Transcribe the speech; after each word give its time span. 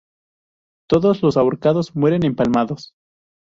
Todos 0.89 1.21
los 1.21 1.37
ahorcados 1.37 1.95
mueren 1.95 2.25
empalmados 2.25 2.95